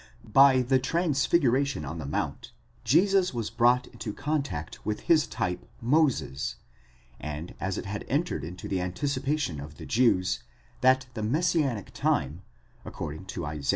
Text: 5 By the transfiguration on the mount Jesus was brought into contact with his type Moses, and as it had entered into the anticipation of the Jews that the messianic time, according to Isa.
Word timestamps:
5 0.25 0.33
By 0.33 0.61
the 0.63 0.79
transfiguration 0.79 1.85
on 1.85 1.99
the 1.99 2.07
mount 2.07 2.53
Jesus 2.83 3.35
was 3.35 3.51
brought 3.51 3.85
into 3.85 4.13
contact 4.13 4.83
with 4.83 5.01
his 5.01 5.27
type 5.27 5.69
Moses, 5.79 6.55
and 7.19 7.53
as 7.59 7.77
it 7.77 7.85
had 7.85 8.03
entered 8.09 8.43
into 8.43 8.67
the 8.67 8.81
anticipation 8.81 9.59
of 9.61 9.77
the 9.77 9.85
Jews 9.85 10.41
that 10.81 11.05
the 11.13 11.21
messianic 11.21 11.93
time, 11.93 12.41
according 12.83 13.25
to 13.25 13.45
Isa. 13.47 13.69